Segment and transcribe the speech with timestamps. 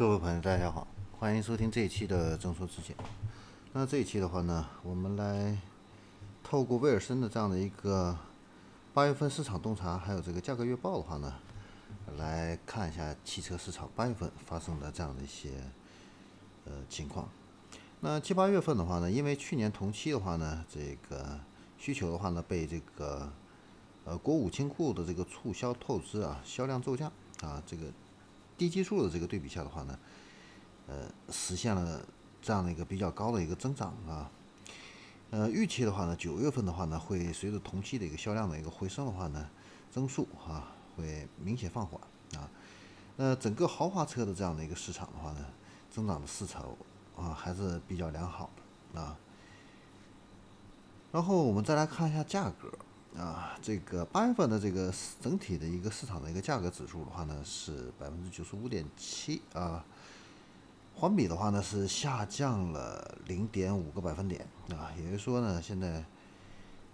[0.00, 2.96] 各位朋友，大家好，欢迎收听这一期的正说之见。
[3.74, 5.58] 那这一期的话呢，我们来
[6.42, 8.16] 透过威尔森的这样的一个
[8.94, 11.34] 八月份市场洞察，还有这个价格月报的话呢，
[12.16, 15.50] 来看一下汽车市场八月份发生的这样的一些
[16.64, 17.28] 呃情况。
[18.00, 21.38] 那七八月份的话呢，因为去年同期的话呢，这个
[21.76, 23.30] 需求的话呢，被这个
[24.06, 27.12] 呃国五清库的这个促销透支啊，销量骤降
[27.42, 27.82] 啊，这个
[28.60, 29.98] 低基数的这个对比下的话呢，
[30.86, 32.04] 呃，实现了
[32.42, 34.30] 这样的一个比较高的一个增长啊。
[35.30, 39.48] 呃，预期的话呢，九月份的话呢，会随着同期的一个销量的一个回升的话呢，
[39.90, 41.98] 增速啊会明显放缓
[42.34, 42.50] 啊。
[43.16, 45.46] 那整个豪华车的这样的一个市场的话呢，
[45.90, 46.76] 增长的势头
[47.16, 48.50] 啊还是比较良好
[48.92, 49.16] 的啊。
[51.10, 52.70] 然后我们再来看一下价格
[53.16, 59.84] 啊，这个八月份的这个整体的一个市场的一个价格指数的话呢是百分之九十五点七啊。
[60.94, 66.04] 环比的话呢是下降了零点五个百分点啊，也就是说呢，现在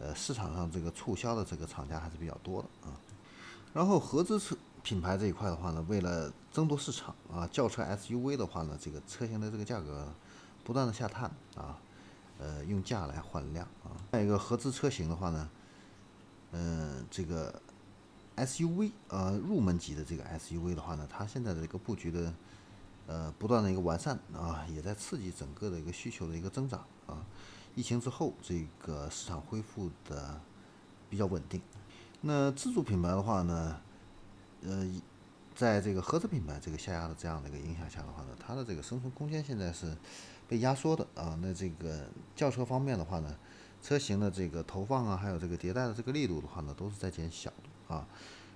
[0.00, 2.92] 呃市场上这个促销的这个厂家还是比较多的啊。
[3.72, 10.12] 然后合资车品牌这一块的话呢，为了争夺市场啊，轿车 SUV 的话呢，这个车型的这个价格
[10.64, 11.78] 不断的下探啊，
[12.38, 13.94] 呃用价来换量啊。
[14.10, 15.48] 再一个合资车型的话呢，
[16.52, 17.60] 嗯，这个
[18.36, 22.32] SUV 呃入门级的这个 SUV 的话呢，它现在的这个布局的。
[23.08, 27.26] 呃，不断的一个完善啊，也在刺激整个的一个需求的一个增长啊。
[27.74, 30.40] 疫情之后，这个市场恢复的
[31.10, 31.60] 比较稳定。
[32.20, 33.80] 那自主品牌的话呢，
[34.62, 34.88] 呃，
[35.56, 39.94] 在这个合资品牌这个下压的这样的一个影响下的话呢，它的这个生存空间现在是
[40.48, 41.36] 被压缩的啊。
[41.42, 43.36] 那这个轿车方面的话呢，
[43.82, 47.52] 车型的这个投放啊，还有这个迭代的这个力度的话呢，都是在减小
[47.88, 48.06] 啊。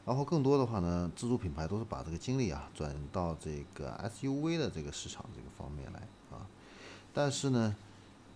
[0.05, 5.99] 然后更多的话呢，自主品牌都是把这个精力啊转到这个 SUV 的这个市场这个方面来
[6.31, 6.47] 啊。
[7.13, 7.75] 但是呢，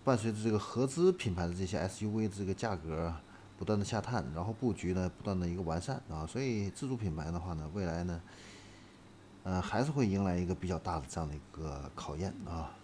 [0.02, 3.14] 伴随着这个合资品牌的这些 SUV 的这个价格
[3.56, 8.20] 不断的下探，然后布局呢不断的一个完善啊，所以自主品牌的话呢，未来呢，
[9.44, 12.74] 呃还是会迎来一个比较大的这样的一个考验啊。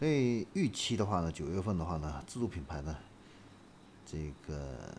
[0.00, 2.96] 所以预期的话呢，九月份的话呢，自主品牌呢，
[4.04, 4.92] 这个。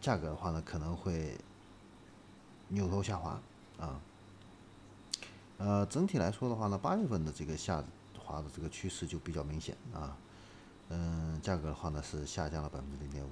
[0.00, 1.36] 价格的话呢，可能会
[2.68, 3.40] 扭头下滑
[3.80, 4.00] 啊。
[5.56, 7.82] 呃，整体来说的话呢，八月份的这个下
[8.16, 10.16] 滑的这个趋势就比较明显啊。
[10.88, 13.28] 嗯，价格的话呢是下降了百分之零点五。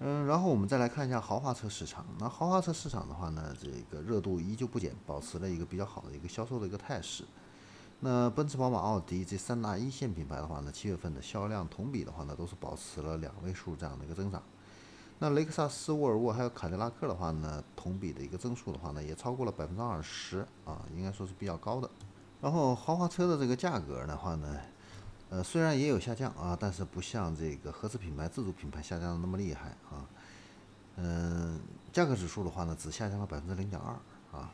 [0.00, 2.04] 嗯，然后我们再来看一下豪华车市场。
[2.18, 7.22] 那豪华车市场的话呢，这个热度依旧不减，保持了一个比较好的一个销售的一个态势。
[8.02, 14.42] 那奔驰、宝马、奥迪这三大一线品牌的话呢，七月份的销量同比的话呢，都是保持了两位数这样的一个增长。
[15.18, 21.90] 那雷克萨斯、沃尔沃还有凯迪拉克的话呢，同比的一个增速的话呢，也超过了百分之二十啊，应该说是比较高的。
[22.40, 24.58] 然后豪华车的这个价格的话呢，
[25.28, 30.08] 呃，虽然也有下降啊，但是不像这个合资品牌、自主品牌下降的那么厉害啊。
[30.96, 31.60] 嗯，
[31.92, 33.92] 价格指数的话呢，只下降了百分之零点二
[34.32, 34.50] 啊。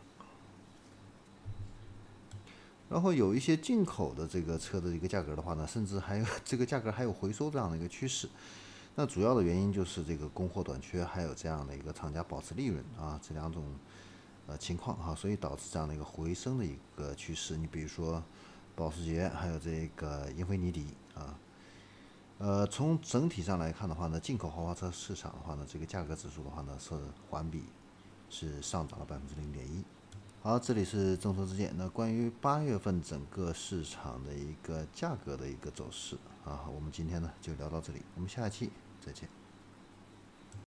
[2.89, 8.29] 然后有一些进口的这个车的一个价格的话呢，甚至还有 这个价格还有回收这样的一个趋势。
[8.95, 13.65] 那主要的原因就是这个供货短缺，还有这样的一个厂家保持利润啊这两种
[14.47, 17.57] 呃情况哈，所以导致这样的一个回升的一个趋势。
[17.57, 18.23] 你比如说
[18.75, 21.39] 保时捷，还有这个英菲尼迪啊，
[22.39, 26.95] 呃，从整体上来看的话呢，进口豪华车市场的话呢，这个价格指数的话呢是
[27.29, 27.65] 环比
[28.31, 29.85] 是上涨了百分之零点一。
[30.47, 31.75] 好，这里是众筹之见。
[31.77, 36.15] 那关于八月份整个市场的一个价格的一个走势
[36.45, 38.71] 啊，我们今天呢就聊到这里，我们下期。
[39.05, 39.29] 再见。